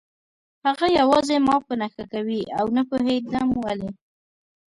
[0.65, 3.91] هغه یوازې ما په نښه کوي او نه پوهېدم ولې